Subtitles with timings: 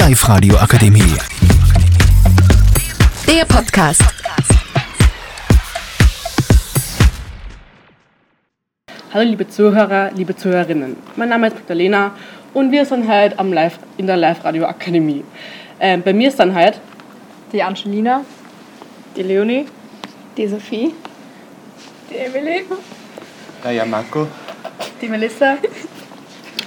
[0.00, 1.14] Live-Radio Akademie.
[3.28, 4.02] Der Podcast.
[9.12, 10.96] Hallo liebe Zuhörer, liebe Zuhörerinnen.
[11.16, 12.12] Mein Name ist Magdalena
[12.54, 15.22] und wir sind heute am Live, in der Live-Radio Akademie.
[15.78, 16.78] Ähm, bei mir ist dann heute
[17.52, 18.24] Die Angelina,
[19.16, 19.66] die Leonie,
[20.36, 20.94] Die Sophie.
[22.10, 22.64] die Emily,
[23.64, 24.26] Ja, ja, Marco.
[25.02, 25.56] die Melissa.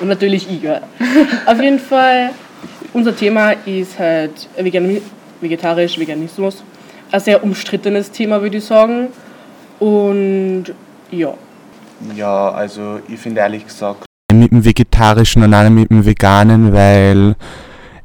[0.00, 0.80] und natürlich Igor.
[1.46, 2.30] Auf jeden Fall,
[2.96, 4.96] unser Thema ist halt Vegan
[5.42, 6.64] vegetarisch, Veganismus.
[7.12, 9.08] Ein sehr umstrittenes Thema, würde ich sagen.
[9.78, 10.64] Und
[11.10, 11.34] ja,
[12.14, 17.36] Ja, also ich finde ehrlich gesagt, mit dem Vegetarischen und auch mit dem Veganen, weil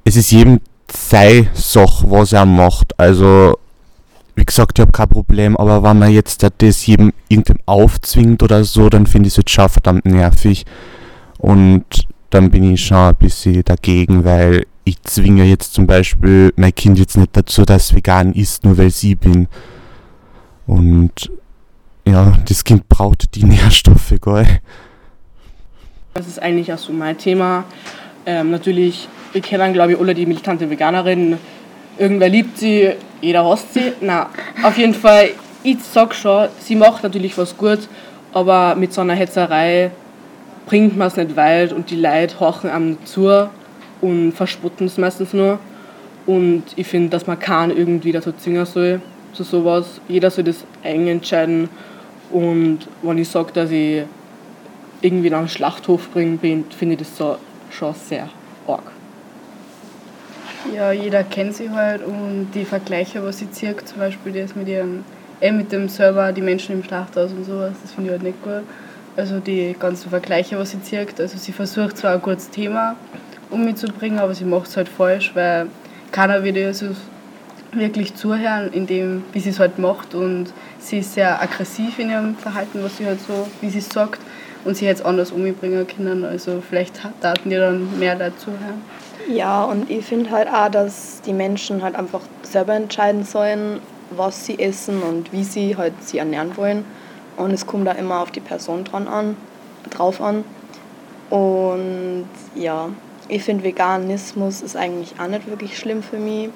[0.04, 0.60] es ist jedem
[0.92, 3.00] sei Sache, was er macht.
[3.00, 3.58] Also,
[4.36, 8.66] wie gesagt, ich habe kein Problem, aber wenn man jetzt das jedem irgendwem aufzwingt oder
[8.66, 10.66] so, dann finde ich es jetzt schon verdammt nervig.
[11.38, 11.86] Und
[12.30, 16.98] dann bin ich schon ein bisschen dagegen, weil ich zwinge jetzt zum Beispiel mein Kind
[16.98, 19.48] jetzt nicht dazu, dass es vegan ist, nur weil ich bin.
[20.68, 21.32] Und
[22.08, 24.48] ja, das Kind braucht die Nährstoffe, gell.
[26.14, 27.66] das ist eigentlich auch so mein Thema.
[28.26, 31.38] Ähm, natürlich, wir kennen, glaube ich, alle die militante Veganerin.
[31.98, 33.94] Irgendwer liebt sie, jeder hasst sie.
[34.02, 34.30] Na,
[34.64, 35.30] auf jeden Fall,
[35.64, 37.88] ich sag schon, sie macht natürlich was gut,
[38.34, 39.92] aber mit so einer Hetzerei
[40.66, 43.50] bringt man es nicht weit und die Leute horchen einem zu
[44.02, 45.60] und verspotten es meistens nur.
[46.26, 49.02] Und ich finde, dass man keinen irgendwie dazu zwingen soll,
[49.34, 50.02] zu sowas.
[50.08, 51.70] Jeder soll das eigen entscheiden.
[52.32, 54.04] Und wenn ich sage, dass ich
[55.02, 57.38] irgendwie in einen Schlachthof bringen bin, finde ich das so
[57.72, 58.30] schon sehr
[58.68, 58.84] arg.
[60.74, 64.68] Ja, jeder kennt sie halt und die Vergleiche, was sie zieht, zum Beispiel das mit
[64.68, 65.04] ihrem,
[65.40, 68.44] äh, mit dem Server, die Menschen im Schlachthaus und sowas, das finde ich halt nicht
[68.44, 68.64] gut.
[69.18, 72.96] Also die ganzen Vergleiche, was sie zieht, also sie versucht zwar ein gutes Thema
[73.52, 75.68] umzubringen, aber sie macht es halt falsch, weil
[76.12, 76.88] keiner wird ihr so
[77.74, 80.48] wirklich zuhören, in dem, wie sie es halt macht und
[80.80, 84.20] sie ist sehr aggressiv in ihrem Verhalten, was sie halt so, wie sie es sagt
[84.66, 88.82] und sie hätte es anders umbringen können, also vielleicht taten die dann mehr Leute zuhören.
[89.30, 94.46] Ja, und ich finde halt auch, dass die Menschen halt einfach selber entscheiden sollen, was
[94.46, 96.84] sie essen und wie sie halt sie ernähren wollen.
[97.38, 99.38] Und es kommt da immer auf die Person dran an,
[99.90, 100.44] drauf an.
[101.30, 102.90] Und ja,
[103.32, 106.50] ich finde Veganismus ist eigentlich auch nicht wirklich schlimm für mich,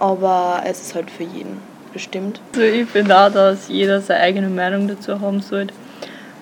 [0.00, 1.58] aber es ist halt für jeden
[1.92, 2.40] bestimmt.
[2.52, 5.72] Also ich finde auch, dass jeder seine eigene Meinung dazu haben sollte.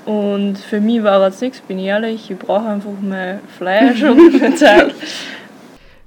[0.06, 2.30] Und für mich war es nichts, bin ich ehrlich.
[2.30, 4.94] Ich brauche einfach mein Fleisch und mein Zeug.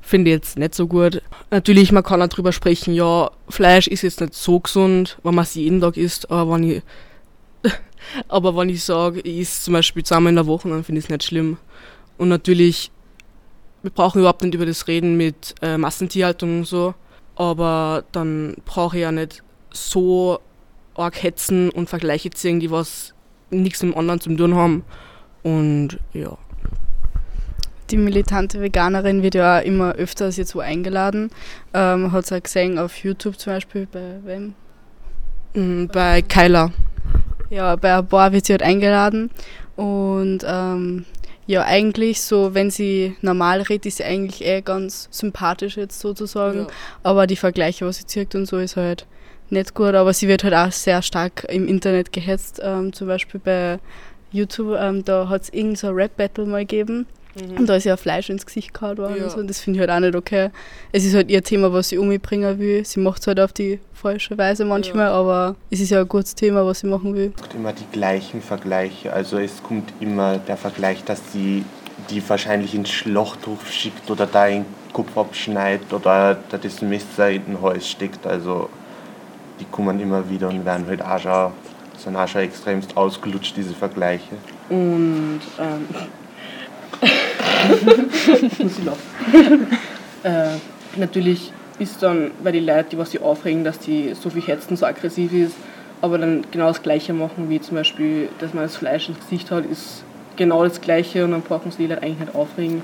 [0.01, 1.21] Finde ich jetzt nicht so gut.
[1.51, 5.43] Natürlich, man kann auch drüber sprechen, ja, Fleisch ist jetzt nicht so gesund, wenn man
[5.43, 6.81] es jeden Tag isst, aber wenn ich,
[8.27, 11.05] aber wenn ich sage, ich esse zum Beispiel zweimal in der Woche, dann finde ich
[11.05, 11.57] es nicht schlimm.
[12.17, 12.91] Und natürlich,
[13.83, 16.93] wir brauchen überhaupt nicht über das reden mit äh, Massentierhaltung und so,
[17.35, 20.39] aber dann brauche ich ja nicht so
[20.95, 23.13] arg hetzen und Vergleiche ziehen, die was
[23.49, 24.83] nichts mit dem anderen zu tun haben.
[25.43, 26.37] Und ja.
[27.89, 31.29] Die militante Veganerin wird ja auch immer öfters jetzt wo eingeladen.
[31.73, 34.53] Ähm, hat es auch gesehen auf YouTube zum Beispiel, bei wem?
[35.53, 36.71] Mm, Bei Kyla.
[37.49, 39.29] Ja, bei ein paar wird sie halt eingeladen.
[39.75, 41.05] Und ähm,
[41.47, 46.59] ja, eigentlich so, wenn sie normal redet, ist sie eigentlich eh ganz sympathisch jetzt sozusagen.
[46.59, 46.67] Ja.
[47.03, 49.05] Aber die Vergleiche, was sie zirkt und so, ist halt
[49.49, 49.95] nicht gut.
[49.95, 52.61] Aber sie wird halt auch sehr stark im Internet gehetzt.
[52.63, 53.79] Ähm, zum Beispiel bei
[54.31, 57.05] YouTube, ähm, da hat es irgendein so Rap-Battle mal gegeben.
[57.57, 59.23] Und da ist ja Fleisch ins Gesicht gehauen worden Ja.
[59.23, 59.39] und so.
[59.39, 60.49] Und das finde ich halt auch nicht okay.
[60.91, 62.83] Es ist halt ihr Thema, was sie umbringen will.
[62.85, 66.35] Sie macht es halt auf die falsche Weise manchmal, aber es ist ja ein gutes
[66.35, 67.31] Thema, was sie machen will.
[67.55, 69.13] immer die gleichen Vergleiche.
[69.13, 71.63] Also es kommt immer der Vergleich, dass sie
[72.09, 77.29] die wahrscheinlich ins Schlachthof schickt oder da in den Kopf abschneidet oder da das Messer
[77.29, 78.25] in den Hals steckt.
[78.27, 78.69] Also
[79.59, 81.51] die kommen immer wieder und werden halt auch schon,
[81.97, 84.35] sind auch schon extremst ausgelutscht, diese Vergleiche.
[84.69, 85.85] Und ähm,
[88.59, 89.67] muss ich lachen.
[90.23, 90.57] äh,
[90.97, 94.77] natürlich ist dann bei den Leuten, die was sie aufregen, dass die so viel hetzen,
[94.77, 95.55] so aggressiv ist,
[96.01, 99.51] aber dann genau das Gleiche machen, wie zum Beispiel, dass man das Fleisch ins Gesicht
[99.51, 100.03] hat, ist
[100.35, 102.83] genau das Gleiche und dann brauchen sie die Leute eigentlich nicht aufregen.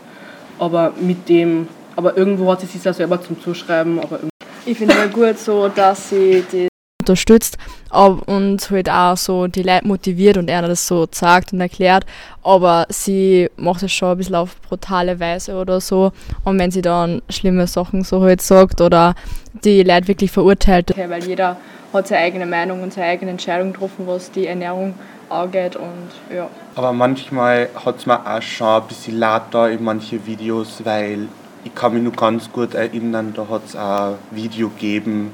[0.59, 4.19] Aber mit dem, aber irgendwo hat sie sich ja selber zum Zuschreiben, aber
[4.65, 6.67] Ich finde es gut so, dass sie die
[7.07, 7.57] unterstützt
[7.89, 12.05] ab- und halt auch so die Leute motiviert und er das so sagt und erklärt,
[12.43, 16.11] aber sie macht es schon ein bisschen auf brutale Weise oder so
[16.43, 19.15] und wenn sie dann schlimme Sachen so halt sagt oder
[19.63, 20.91] die Leute wirklich verurteilt.
[20.91, 21.57] Okay, weil jeder
[21.93, 24.93] hat seine eigene Meinung und seine eigene Entscheidung getroffen, was die Ernährung
[25.29, 26.49] angeht und ja.
[26.75, 31.27] Aber manchmal hat es mir auch schon ein bisschen laut da in manche Videos, weil
[31.63, 35.31] ich kann mich noch ganz gut erinnern, da hat es ein Video gegeben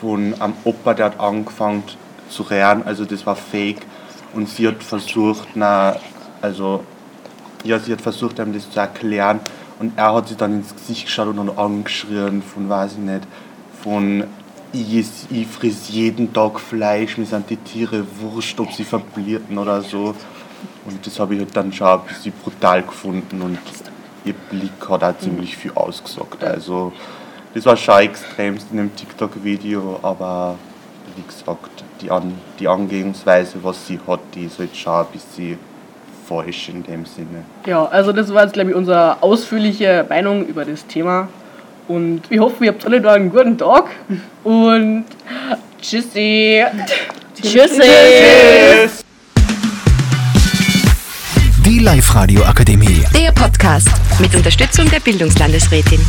[0.00, 1.84] von einem Opa, der hat angefangen
[2.28, 3.82] zu rennen, also das war fake.
[4.34, 5.96] Und sie hat versucht, na,
[6.42, 6.84] also,
[7.64, 9.40] ja, sie hat versucht, ihm das zu erklären.
[9.78, 13.22] Und er hat sich dann ins Gesicht geschaut und dann angeschrien von, weiß ich nicht,
[13.82, 14.24] von,
[14.72, 19.82] ich, ich friss jeden Tag Fleisch, mir sind die Tiere wurscht, ob sie verblierten oder
[19.82, 20.14] so.
[20.84, 23.58] Und das habe ich halt dann schon ein bisschen brutal gefunden und
[24.24, 26.42] ihr Blick hat auch ziemlich viel ausgesagt.
[26.44, 26.92] Also
[27.56, 30.56] das war schon extremst in dem TikTok-Video, aber
[31.16, 35.58] wie gesagt, die, An die Angehensweise, was sie hat, die ist halt schon ein bisschen
[36.28, 37.44] falsch in dem Sinne.
[37.64, 41.28] Ja, also das war jetzt, glaube ich, unsere ausführliche Meinung über das Thema.
[41.88, 43.86] Und wir hoffen, ihr habt alle da einen guten Tag.
[44.44, 45.06] Und
[45.80, 46.62] tschüssi.
[47.40, 47.80] Tschüssi!
[51.64, 53.02] Die Live-Radio Akademie.
[53.14, 53.88] Der Podcast
[54.20, 56.00] mit Unterstützung der Bildungslandesrätin.